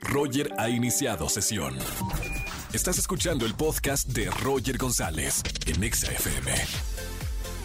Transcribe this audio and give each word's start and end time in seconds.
Roger 0.00 0.52
ha 0.58 0.68
iniciado 0.68 1.28
sesión. 1.28 1.76
Estás 2.72 2.98
escuchando 2.98 3.46
el 3.46 3.54
podcast 3.54 4.08
de 4.08 4.30
Roger 4.42 4.78
González 4.78 5.42
en 5.66 5.82
Exa 5.82 6.12
FM. 6.12 6.52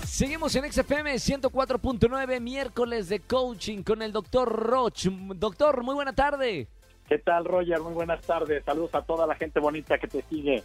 Seguimos 0.05 0.55
en 0.55 0.71
XFM 0.71 1.13
104.9, 1.15 2.39
miércoles 2.39 3.09
de 3.09 3.19
coaching 3.19 3.83
con 3.83 4.01
el 4.01 4.11
doctor 4.11 4.49
Roch. 4.49 5.05
Doctor, 5.35 5.83
muy 5.83 5.96
buena 5.96 6.13
tarde. 6.13 6.67
¿Qué 7.07 7.19
tal, 7.19 7.46
Roger? 7.46 7.79
Muy 7.81 7.94
buenas 7.94 8.22
tardes. 8.22 8.63
Saludos 8.63 8.96
a 8.96 9.01
toda 9.01 9.28
la 9.28 9.35
gente 9.35 9.60
bonita 9.60 9.97
que 9.97 10.07
te 10.07 10.23
sigue. 10.23 10.63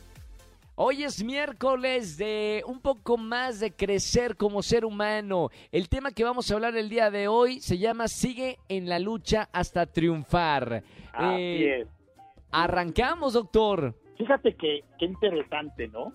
Hoy 0.83 1.05
es 1.05 1.23
miércoles 1.23 2.17
de 2.17 2.63
un 2.67 2.81
poco 2.81 3.19
más 3.19 3.61
de 3.61 3.71
crecer 3.71 4.35
como 4.35 4.63
ser 4.63 4.87
humano. 4.87 5.51
El 5.71 5.91
tema 5.91 6.11
que 6.11 6.25
vamos 6.25 6.51
a 6.51 6.55
hablar 6.55 6.75
el 6.75 6.89
día 6.89 7.11
de 7.11 7.29
hoy 7.29 7.61
se 7.61 7.77
llama 7.77 8.09
Sigue 8.09 8.57
en 8.67 8.89
la 8.89 8.99
lucha 8.99 9.51
hasta 9.53 9.85
triunfar. 9.85 10.83
Así 11.13 11.35
Eh, 11.39 11.81
es. 11.83 11.89
Arrancamos, 12.51 13.35
doctor. 13.35 13.95
Fíjate 14.17 14.55
que 14.57 14.81
qué 14.99 15.05
interesante, 15.05 15.87
¿no? 15.89 16.15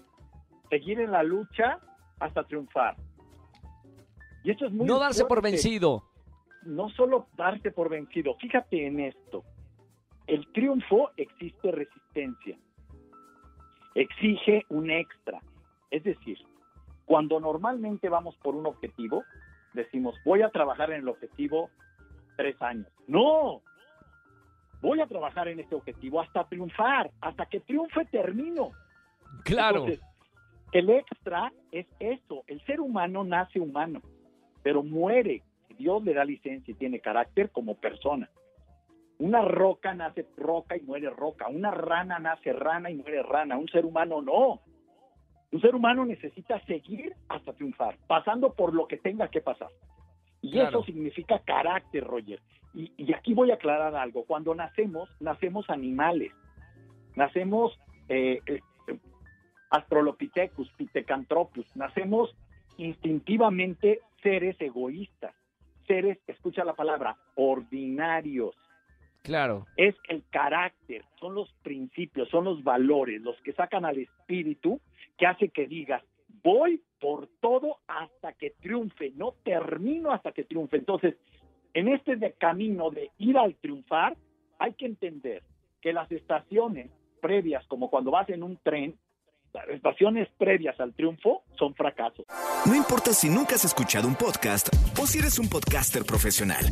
Seguir 0.71 0.99
en 0.99 1.11
la 1.11 1.21
lucha 1.21 1.77
hasta 2.19 2.43
triunfar. 2.45 2.95
Y 4.43 4.49
esto 4.49 4.65
es 4.65 4.71
muy 4.71 4.87
no 4.87 4.97
darse 4.97 5.25
por 5.25 5.43
vencido. 5.43 6.05
No 6.63 6.89
solo 6.89 7.27
darse 7.37 7.69
por 7.69 7.89
vencido. 7.89 8.33
Fíjate 8.39 8.87
en 8.87 8.99
esto. 8.99 9.43
El 10.25 10.51
triunfo 10.53 11.11
existe 11.17 11.71
resistencia. 11.71 12.57
Exige 13.95 14.65
un 14.69 14.91
extra. 14.91 15.41
Es 15.89 16.03
decir, 16.03 16.37
cuando 17.05 17.39
normalmente 17.39 18.09
vamos 18.09 18.35
por 18.37 18.55
un 18.55 18.65
objetivo, 18.65 19.23
decimos, 19.73 20.15
voy 20.25 20.41
a 20.41 20.49
trabajar 20.49 20.91
en 20.91 21.01
el 21.01 21.07
objetivo 21.07 21.69
tres 22.35 22.61
años. 22.61 22.87
No, 23.07 23.61
voy 24.81 24.99
a 25.01 25.07
trabajar 25.07 25.47
en 25.47 25.59
este 25.59 25.75
objetivo 25.75 26.21
hasta 26.21 26.43
triunfar, 26.43 27.11
hasta 27.21 27.45
que 27.45 27.59
triunfe 27.61 28.05
termino. 28.05 28.71
Claro. 29.43 29.85
Entonces, 29.85 30.05
el 30.71 30.89
extra 30.89 31.53
es 31.71 31.87
eso. 31.99 32.43
El 32.47 32.61
ser 32.65 32.81
humano 32.81 33.23
nace 33.23 33.59
humano, 33.59 34.01
pero 34.61 34.83
muere. 34.83 35.41
Dios 35.77 36.03
le 36.03 36.13
da 36.13 36.23
licencia 36.23 36.71
y 36.71 36.75
tiene 36.75 36.99
carácter 36.99 37.49
como 37.49 37.75
persona. 37.75 38.29
Una 39.19 39.41
roca 39.41 39.93
nace 39.93 40.25
roca 40.37 40.75
y 40.75 40.81
muere 40.81 41.09
roca. 41.09 41.47
Una 41.47 41.71
rana 41.71 42.19
nace 42.19 42.51
rana 42.51 42.89
y 42.89 42.95
muere 42.95 43.23
rana. 43.23 43.57
Un 43.57 43.67
ser 43.69 43.85
humano 43.85 44.21
no. 44.21 44.61
Un 45.51 45.61
ser 45.61 45.73
humano 45.73 46.05
necesita 46.05 46.59
seguir 46.65 47.15
hasta 47.29 47.53
triunfar, 47.53 47.97
pasando 48.07 48.53
por 48.53 48.73
lo 48.73 48.87
que 48.87 48.97
tenga 48.97 49.29
que 49.29 49.39
pasar. 49.41 49.69
Y 50.41 50.51
Claro. 50.51 50.69
eso 50.79 50.83
significa 50.83 51.39
carácter, 51.39 52.03
Roger. 52.03 52.41
Y, 52.73 52.91
y 52.97 53.13
aquí 53.13 53.33
voy 53.33 53.51
a 53.51 53.55
aclarar 53.55 53.95
algo. 53.95 54.25
Cuando 54.25 54.53
nacemos, 54.53 55.09
nacemos 55.21 55.69
animales. 55.69 56.33
Nacemos 57.15 57.79
eh, 58.09 58.41
eh, 58.47 58.59
Astrolopithecus, 59.69 60.69
Pithecanthropus. 60.73 61.65
Nacemos 61.75 62.35
instintivamente 62.77 64.01
seres 64.21 64.59
egoístas. 64.59 65.33
Seres, 65.87 66.17
escucha 66.27 66.65
la 66.65 66.73
palabra, 66.73 67.15
ordinarios 67.35 68.55
Claro. 69.25 69.65
es 69.75 69.95
el 70.07 70.23
carácter, 70.29 71.03
son 71.19 71.33
los 71.33 71.51
principios, 71.63 72.29
son 72.29 72.45
los 72.45 72.63
valores, 72.63 73.21
los 73.21 73.35
que 73.41 73.53
sacan 73.53 73.83
al 73.83 73.97
espíritu, 73.97 74.79
que 75.17 75.25
hace 75.25 75.49
que 75.49 75.65
digas, 75.65 76.03
voy 76.43 76.81
por 76.99 77.27
todo 77.41 77.79
hasta 77.87 78.33
que 78.33 78.51
triunfe, 78.61 79.11
no 79.15 79.33
termino 79.43 80.11
hasta 80.11 80.31
que 80.31 80.43
triunfe. 80.43 80.77
Entonces, 80.77 81.15
en 81.73 81.87
este 81.87 82.15
de 82.17 82.33
camino 82.33 82.91
de 82.91 83.09
ir 83.17 83.37
al 83.37 83.55
triunfar, 83.55 84.15
hay 84.59 84.73
que 84.73 84.85
entender 84.85 85.43
que 85.81 85.91
las 85.91 86.11
estaciones 86.11 86.91
previas, 87.21 87.65
como 87.67 87.89
cuando 87.89 88.11
vas 88.11 88.29
en 88.29 88.43
un 88.43 88.57
tren, 88.57 88.95
las 89.53 89.67
estaciones 89.69 90.27
previas 90.37 90.79
al 90.79 90.93
triunfo 90.93 91.43
son 91.57 91.73
fracasos. 91.73 92.25
No 92.65 92.75
importa 92.75 93.11
si 93.11 93.29
nunca 93.29 93.55
has 93.55 93.65
escuchado 93.65 94.07
un 94.07 94.15
podcast 94.15 94.69
o 95.01 95.07
si 95.07 95.19
eres 95.19 95.39
un 95.39 95.49
podcaster 95.49 96.03
profesional. 96.03 96.65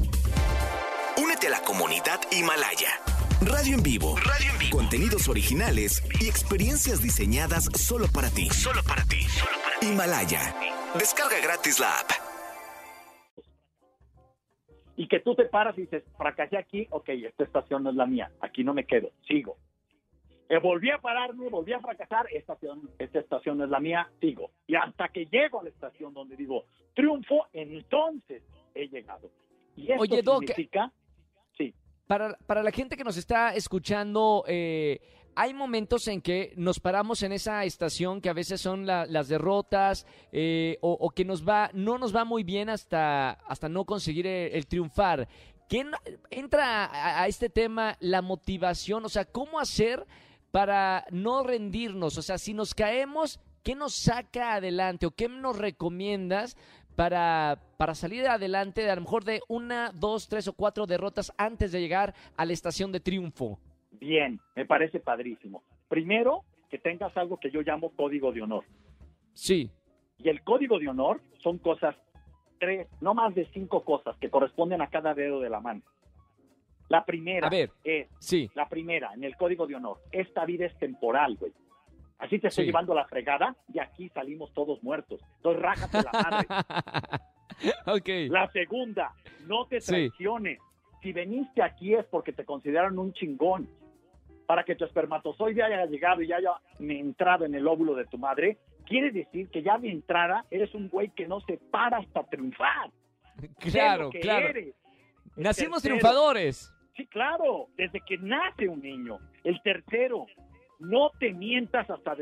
A 1.45 1.49
la 1.49 1.61
comunidad 1.61 2.21
Himalaya. 2.31 3.01
Radio 3.41 3.75
en 3.75 3.83
vivo. 3.83 4.15
Radio 4.15 4.51
en 4.53 4.59
vivo. 4.59 4.77
Contenidos 4.77 5.27
originales 5.27 6.01
y 6.21 6.29
experiencias 6.29 7.01
diseñadas 7.01 7.65
solo 7.75 8.07
para 8.07 8.29
ti. 8.29 8.49
Solo 8.49 8.81
para 8.83 9.03
ti. 9.03 9.25
Himalaya. 9.81 10.55
Descarga 10.97 11.41
gratis 11.41 11.79
la 11.81 11.99
app. 11.99 12.11
y 14.95 15.07
que 15.07 15.19
tú 15.19 15.35
te 15.35 15.45
paras 15.45 15.77
y 15.77 15.81
dices, 15.81 16.03
fracasé 16.17 16.55
aquí, 16.55 16.87
ok, 16.91 17.09
esta 17.09 17.43
estación 17.43 17.83
no 17.83 17.89
es 17.89 17.95
la 17.95 18.05
mía, 18.05 18.31
aquí 18.39 18.63
no 18.63 18.73
me 18.73 18.85
quedo, 18.85 19.09
sigo. 19.27 19.57
Eh, 20.47 20.59
volví 20.59 20.91
a 20.91 20.99
pararme, 20.99 21.49
volví 21.49 21.73
a 21.73 21.79
fracasar, 21.79 22.27
esta 22.31 22.53
estación, 22.53 22.89
esta 22.99 23.19
estación 23.19 23.57
no 23.57 23.63
es 23.65 23.71
la 23.71 23.79
mía, 23.79 24.07
sigo. 24.21 24.51
Y 24.67 24.75
hasta 24.75 25.09
que 25.09 25.25
llego 25.25 25.59
a 25.59 25.63
la 25.63 25.69
estación 25.69 26.13
donde 26.13 26.37
digo, 26.37 26.65
triunfo, 26.93 27.47
entonces 27.53 28.43
he 28.75 28.87
llegado. 28.87 29.31
Y 29.75 29.91
esto 29.91 30.03
Oye, 30.03 30.21
Doc, 30.21 30.41
significa, 30.41 30.87
sí, 30.87 31.02
Para, 32.07 32.37
para 32.45 32.63
la 32.63 32.71
gente 32.71 32.97
que 32.97 33.03
nos 33.03 33.17
está 33.17 33.55
escuchando, 33.55 34.43
eh, 34.47 34.99
hay 35.35 35.53
momentos 35.53 36.07
en 36.07 36.21
que 36.21 36.53
nos 36.57 36.79
paramos 36.79 37.23
en 37.23 37.31
esa 37.31 37.63
estación 37.63 38.21
que 38.21 38.29
a 38.29 38.33
veces 38.33 38.61
son 38.61 38.85
la- 38.85 39.05
las 39.05 39.29
derrotas 39.29 40.05
eh, 40.31 40.77
o, 40.81 40.91
o 40.91 41.09
que 41.11 41.25
nos 41.25 41.47
va, 41.47 41.69
no 41.73 41.97
nos 41.97 42.15
va 42.15 42.25
muy 42.25 42.43
bien 42.43 42.69
hasta, 42.69 43.31
hasta 43.31 43.69
no 43.69 43.85
conseguir 43.85 44.27
el, 44.27 44.51
el 44.53 44.67
triunfar. 44.67 45.27
¿Qué 45.69 45.85
entra 46.29 46.85
a, 46.85 47.23
a 47.23 47.27
este 47.27 47.49
tema 47.49 47.97
la 47.99 48.21
motivación? 48.21 49.05
O 49.05 49.09
sea, 49.09 49.25
¿cómo 49.25 49.59
hacer 49.59 50.05
para 50.51 51.05
no 51.09 51.41
rendirnos? 51.41 52.17
O 52.17 52.21
sea, 52.21 52.37
si 52.37 52.53
nos 52.53 52.75
caemos, 52.75 53.39
¿qué 53.63 53.73
nos 53.75 53.95
saca 53.95 54.55
adelante 54.55 55.05
o 55.07 55.11
qué 55.11 55.29
nos 55.29 55.57
recomiendas 55.57 56.57
para, 56.95 57.59
para 57.77 57.95
salir 57.95 58.27
adelante 58.27 58.81
de 58.81 58.91
a 58.91 58.95
lo 58.95 59.01
mejor 59.01 59.23
de 59.23 59.41
una, 59.47 59.91
dos, 59.93 60.27
tres 60.27 60.47
o 60.47 60.53
cuatro 60.53 60.85
derrotas 60.85 61.33
antes 61.37 61.71
de 61.71 61.81
llegar 61.81 62.13
a 62.37 62.45
la 62.45 62.53
estación 62.53 62.91
de 62.91 62.99
triunfo? 62.99 63.59
bien, 63.99 64.39
me 64.55 64.65
parece 64.65 64.99
padrísimo. 64.99 65.63
Primero, 65.87 66.41
que 66.69 66.77
tengas 66.79 67.15
algo 67.15 67.37
que 67.37 67.51
yo 67.51 67.61
llamo 67.61 67.91
código 67.91 68.31
de 68.31 68.41
honor. 68.41 68.65
Sí, 69.33 69.69
Y 70.17 70.29
el 70.29 70.43
código 70.43 70.79
de 70.79 70.89
honor 70.89 71.21
son 71.41 71.57
cosas, 71.57 71.95
tres, 72.59 72.87
no 73.01 73.13
más 73.13 73.33
de 73.35 73.45
cinco 73.53 73.83
cosas 73.85 74.17
que 74.17 74.29
corresponden 74.29 74.81
a 74.81 74.87
cada 74.89 75.13
dedo 75.13 75.39
de 75.39 75.49
la 75.49 75.59
mano. 75.59 75.81
La 76.89 77.05
primera 77.05 77.47
A 77.47 77.49
ver. 77.49 77.71
es, 77.83 78.07
sí, 78.19 78.49
la 78.55 78.67
primera, 78.67 79.13
en 79.13 79.23
el 79.23 79.35
código 79.37 79.65
de 79.67 79.75
honor, 79.75 79.99
esta 80.11 80.45
vida 80.45 80.65
es 80.65 80.77
temporal, 80.77 81.37
güey. 81.37 81.53
Así 82.19 82.39
te 82.39 82.47
estoy 82.47 82.63
Sí. 82.65 82.67
llevando 82.67 82.93
la 82.93 83.05
fregada 83.05 83.55
y 83.73 83.79
aquí 83.79 84.09
salimos 84.09 84.53
todos 84.53 84.81
muertos. 84.83 85.19
Entonces, 85.37 85.61
rájate 85.61 85.97
la 86.03 86.11
madre. 86.13 86.47
ok. 87.85 88.31
La 88.31 88.49
segunda, 88.51 89.11
no 89.47 89.65
te 89.67 89.81
Sí. 89.81 89.91
traiciones. 89.91 90.59
Si 91.01 91.11
veniste 91.11 91.61
aquí 91.61 91.93
es 91.93 92.05
porque 92.05 92.31
te 92.31 92.45
consideran 92.45 92.97
un 92.97 93.13
chingón. 93.13 93.67
Para 94.45 94.63
que 94.65 94.75
tu 94.75 94.83
espermatozoide 94.85 95.63
haya 95.63 95.85
llegado 95.85 96.21
y 96.21 96.31
haya 96.31 96.51
entrado 96.79 97.45
en 97.45 97.55
el 97.55 97.65
óvulo 97.67 97.95
de 97.95 98.05
tu 98.05 98.17
madre, 98.17 98.57
quiere 98.85 99.09
decir 99.11 99.49
que 99.49 99.63
ya 99.63 99.77
de 99.77 99.89
entrada 99.89 100.45
eres 100.51 100.73
un 100.75 100.89
güey 100.89 101.09
que 101.09 101.27
no 101.27 101.39
se 101.41 101.57
para 101.71 101.97
hasta 101.97 102.23
triunfar. 102.25 102.91
Claro, 103.59 104.09
que 104.09 104.19
claro. 104.19 104.47
eres. 104.49 104.75
Nacimos 105.37 105.81
tercero, 105.81 105.97
triunfadores. 105.99 106.71
Sí, 106.95 107.07
claro, 107.07 107.69
desde 107.77 108.01
que 108.01 108.17
nace 108.17 108.67
un 108.67 108.81
niño. 108.81 109.17
El 109.43 109.61
tercero, 109.63 110.25
no 110.83 111.11
te 111.19 111.33
mientas 111.33 111.89
hasta, 111.89 112.15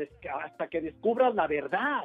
hasta 0.44 0.68
que 0.68 0.80
descubras 0.80 1.34
la 1.34 1.46
verdad. 1.46 2.04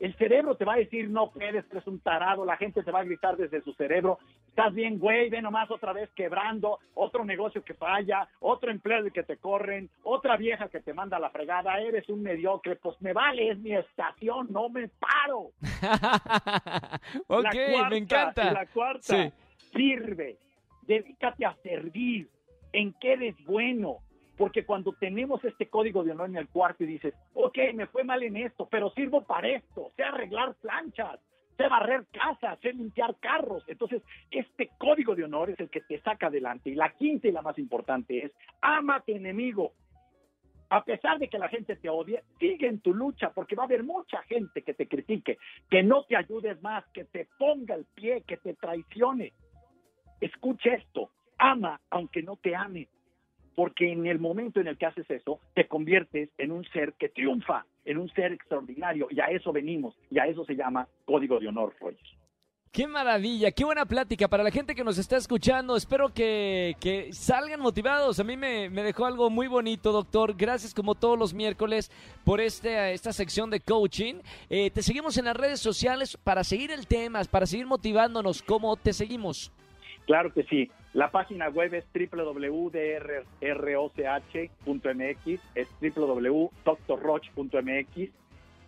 El 0.00 0.12
cerebro 0.16 0.56
te 0.56 0.64
va 0.64 0.74
a 0.74 0.78
decir, 0.78 1.08
no 1.08 1.30
puedes, 1.30 1.64
eres 1.70 1.86
un 1.86 2.00
tarado, 2.00 2.44
la 2.44 2.56
gente 2.56 2.82
te 2.82 2.90
va 2.90 3.00
a 3.00 3.04
gritar 3.04 3.36
desde 3.36 3.62
su 3.62 3.72
cerebro, 3.74 4.18
estás 4.48 4.74
bien, 4.74 4.98
güey, 4.98 5.30
ve 5.30 5.40
nomás 5.40 5.70
otra 5.70 5.92
vez 5.92 6.10
quebrando, 6.16 6.80
otro 6.94 7.24
negocio 7.24 7.62
que 7.64 7.74
falla, 7.74 8.28
otro 8.40 8.72
empleo 8.72 9.04
que 9.12 9.22
te 9.22 9.36
corren, 9.36 9.88
otra 10.02 10.36
vieja 10.36 10.68
que 10.68 10.80
te 10.80 10.92
manda 10.92 11.16
a 11.16 11.20
la 11.20 11.30
fregada, 11.30 11.78
eres 11.78 12.08
un 12.08 12.22
mediocre, 12.22 12.74
pues 12.76 13.00
me 13.00 13.12
vale, 13.12 13.50
es 13.50 13.58
mi 13.60 13.72
estación, 13.72 14.48
no 14.50 14.68
me 14.68 14.88
paro. 14.88 15.52
ok, 17.28 17.42
La 17.44 17.50
cuarta, 17.50 17.88
me 17.90 17.96
encanta. 17.96 18.52
La 18.52 18.66
cuarta, 18.66 19.00
Sí. 19.00 19.32
sirve, 19.72 20.38
dedícate 20.82 21.46
a 21.46 21.54
servir, 21.62 22.28
en 22.72 22.92
qué 22.94 23.12
eres 23.12 23.36
bueno. 23.44 23.98
Porque 24.36 24.64
cuando 24.64 24.92
tenemos 24.92 25.44
este 25.44 25.68
código 25.68 26.02
de 26.02 26.12
honor 26.12 26.28
en 26.28 26.36
el 26.36 26.48
cuarto 26.48 26.84
y 26.84 26.88
dices, 26.88 27.14
ok, 27.34 27.58
me 27.74 27.86
fue 27.86 28.04
mal 28.04 28.22
en 28.22 28.36
esto, 28.36 28.68
pero 28.70 28.90
sirvo 28.90 29.22
para 29.22 29.48
esto, 29.48 29.92
sé 29.96 30.02
arreglar 30.02 30.54
planchas, 30.56 31.20
sé 31.56 31.68
barrer 31.68 32.04
casas, 32.12 32.58
sé 32.60 32.72
limpiar 32.72 33.16
carros. 33.20 33.64
Entonces, 33.68 34.02
este 34.30 34.70
código 34.78 35.14
de 35.14 35.24
honor 35.24 35.50
es 35.50 35.60
el 35.60 35.70
que 35.70 35.82
te 35.82 36.00
saca 36.00 36.26
adelante. 36.26 36.70
Y 36.70 36.74
la 36.74 36.90
quinta 36.90 37.28
y 37.28 37.32
la 37.32 37.42
más 37.42 37.58
importante 37.58 38.24
es, 38.24 38.32
ama 38.60 38.96
a 38.96 39.00
tu 39.00 39.12
enemigo. 39.12 39.72
A 40.70 40.82
pesar 40.82 41.18
de 41.18 41.28
que 41.28 41.38
la 41.38 41.48
gente 41.48 41.76
te 41.76 41.88
odie, 41.88 42.24
sigue 42.40 42.66
en 42.66 42.80
tu 42.80 42.92
lucha, 42.92 43.30
porque 43.30 43.54
va 43.54 43.62
a 43.62 43.66
haber 43.66 43.84
mucha 43.84 44.22
gente 44.22 44.62
que 44.62 44.74
te 44.74 44.88
critique, 44.88 45.38
que 45.70 45.82
no 45.84 46.04
te 46.04 46.16
ayudes 46.16 46.60
más, 46.62 46.84
que 46.92 47.04
te 47.04 47.28
ponga 47.38 47.76
el 47.76 47.84
pie, 47.94 48.22
que 48.26 48.38
te 48.38 48.54
traicione. 48.54 49.32
Escucha 50.20 50.74
esto, 50.74 51.10
ama 51.38 51.80
aunque 51.90 52.22
no 52.22 52.36
te 52.36 52.56
ame. 52.56 52.88
Porque 53.54 53.92
en 53.92 54.06
el 54.06 54.18
momento 54.18 54.60
en 54.60 54.68
el 54.68 54.76
que 54.76 54.86
haces 54.86 55.08
eso, 55.10 55.40
te 55.54 55.66
conviertes 55.66 56.30
en 56.38 56.52
un 56.52 56.64
ser 56.66 56.94
que 56.94 57.08
triunfa, 57.08 57.64
en 57.84 57.98
un 57.98 58.08
ser 58.10 58.32
extraordinario, 58.32 59.08
y 59.10 59.20
a 59.20 59.26
eso 59.26 59.52
venimos, 59.52 59.96
y 60.10 60.18
a 60.18 60.26
eso 60.26 60.44
se 60.44 60.56
llama 60.56 60.88
código 61.04 61.38
de 61.38 61.48
honor, 61.48 61.74
Roger. 61.80 61.98
Qué 62.74 62.88
maravilla, 62.88 63.52
qué 63.52 63.64
buena 63.64 63.86
plática 63.86 64.26
para 64.26 64.42
la 64.42 64.50
gente 64.50 64.74
que 64.74 64.82
nos 64.82 64.98
está 64.98 65.16
escuchando. 65.16 65.76
Espero 65.76 66.12
que, 66.12 67.08
salgan 67.12 67.60
motivados. 67.60 68.18
A 68.18 68.24
mí 68.24 68.36
me, 68.36 68.68
me, 68.68 68.82
dejó 68.82 69.06
algo 69.06 69.30
muy 69.30 69.46
bonito, 69.46 69.92
doctor. 69.92 70.34
Gracias 70.36 70.74
como 70.74 70.96
todos 70.96 71.16
los 71.16 71.32
miércoles 71.32 71.92
por 72.24 72.40
este, 72.40 72.92
esta 72.92 73.12
sección 73.12 73.48
de 73.48 73.60
coaching. 73.60 74.16
Eh, 74.50 74.72
te 74.72 74.82
seguimos 74.82 75.16
en 75.18 75.26
las 75.26 75.36
redes 75.36 75.60
sociales 75.60 76.16
para 76.16 76.42
seguir 76.42 76.72
el 76.72 76.88
tema, 76.88 77.22
para 77.30 77.46
seguir 77.46 77.66
motivándonos. 77.66 78.42
¿Cómo 78.42 78.74
te 78.74 78.92
seguimos? 78.92 79.52
Claro 80.06 80.32
que 80.32 80.44
sí. 80.44 80.70
La 80.92 81.10
página 81.10 81.48
web 81.48 81.74
es 81.74 81.84
www.drroch.mx, 81.92 82.60
es 85.54 85.68
www.drroch.mx 85.96 86.64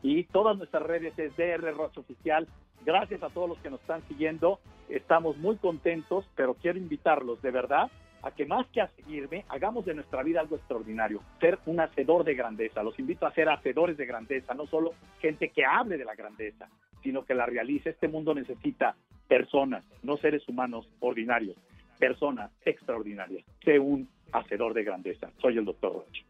y 0.03 0.25
todas 0.25 0.57
nuestras 0.57 0.83
redes 0.83 1.17
es 1.19 1.37
DR 1.37 1.73
Roch 1.75 1.97
Oficial. 1.99 2.49
Gracias 2.85 3.23
a 3.23 3.31
todos 3.31 3.49
los 3.49 3.59
que 3.59 3.71
nos 3.71 3.81
están 3.81 4.03
siguiendo. 4.09 4.61
Estamos 4.89 5.37
muy 5.37 5.57
contentos, 5.57 6.29
pero 6.35 6.55
quiero 6.55 6.79
invitarlos 6.79 7.41
de 7.43 7.51
verdad 7.51 7.91
a 8.23 8.33
que 8.33 8.45
más 8.45 8.67
que 8.69 8.81
a 8.81 8.89
seguirme, 8.89 9.45
hagamos 9.49 9.85
de 9.85 9.95
nuestra 9.95 10.25
vida 10.25 10.41
algo 10.41 10.57
extraordinario, 10.57 11.23
ser 11.41 11.61
un 11.67 11.79
hacedor 11.79 12.25
de 12.25 12.35
grandeza. 12.35 12.83
Los 12.83 12.99
invito 12.99 13.25
a 13.25 13.33
ser 13.33 13.49
hacedores 13.49 13.97
de 13.97 14.05
grandeza, 14.05 14.53
no 14.55 14.67
solo 14.67 14.95
gente 15.21 15.51
que 15.51 15.65
hable 15.65 15.97
de 15.97 16.05
la 16.05 16.17
grandeza, 16.17 16.69
sino 17.05 17.25
que 17.25 17.35
la 17.35 17.47
realice. 17.47 17.91
Este 17.91 18.09
mundo 18.09 18.35
necesita 18.35 18.97
personas, 19.29 19.85
no 20.03 20.17
seres 20.17 20.49
humanos 20.49 20.89
ordinarios, 21.01 21.57
personas 21.99 22.51
extraordinarias. 22.65 23.45
Sé 23.65 23.79
un 23.79 24.09
hacedor 24.33 24.75
de 24.75 24.85
grandeza. 24.85 25.31
Soy 25.41 25.59
el 25.59 25.65
doctor 25.65 25.93
Roche. 25.93 26.25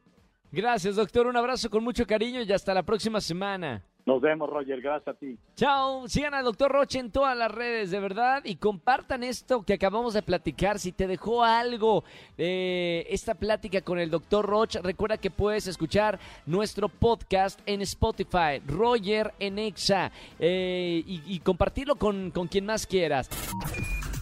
Gracias, 0.52 0.96
doctor. 0.96 1.26
Un 1.26 1.36
abrazo 1.36 1.68
con 1.68 1.82
mucho 1.82 2.06
cariño 2.06 2.42
y 2.42 2.52
hasta 2.52 2.72
la 2.72 2.82
próxima 2.82 3.20
semana. 3.20 3.82
Nos 4.06 4.20
vemos, 4.20 4.48
Roger. 4.48 4.80
Gracias 4.80 5.16
a 5.16 5.18
ti. 5.18 5.36
Chao. 5.56 6.08
Sigan 6.08 6.32
al 6.32 6.44
doctor 6.44 6.70
Roche 6.70 7.00
en 7.00 7.10
todas 7.10 7.36
las 7.36 7.50
redes, 7.50 7.90
de 7.90 7.98
verdad. 7.98 8.42
Y 8.44 8.54
compartan 8.54 9.24
esto 9.24 9.64
que 9.64 9.74
acabamos 9.74 10.14
de 10.14 10.22
platicar. 10.22 10.78
Si 10.78 10.92
te 10.92 11.08
dejó 11.08 11.42
algo 11.42 12.04
eh, 12.38 13.04
esta 13.10 13.34
plática 13.34 13.80
con 13.80 13.98
el 13.98 14.08
doctor 14.08 14.46
Roche, 14.46 14.80
recuerda 14.80 15.18
que 15.18 15.32
puedes 15.32 15.66
escuchar 15.66 16.20
nuestro 16.46 16.88
podcast 16.88 17.58
en 17.66 17.82
Spotify, 17.82 18.60
Roger 18.64 19.34
en 19.40 19.58
Exa, 19.58 20.12
eh, 20.38 21.02
y, 21.04 21.22
y, 21.26 21.40
compartirlo 21.40 21.96
con, 21.96 22.30
con 22.30 22.46
quien 22.46 22.64
más 22.64 22.86
quieras. 22.86 23.28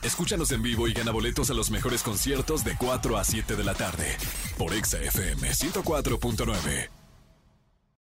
Escúchanos 0.02 0.50
en 0.52 0.62
vivo 0.62 0.88
y 0.88 0.94
gana 0.94 1.12
boletos 1.12 1.50
a 1.50 1.54
los 1.54 1.70
mejores 1.70 2.02
conciertos 2.02 2.64
de 2.64 2.74
4 2.78 3.18
a 3.18 3.24
7 3.24 3.54
de 3.54 3.64
la 3.64 3.74
tarde 3.74 4.16
por 4.56 4.72
Exa 4.72 4.98
FM 5.02 5.48
104.9. 5.48 7.03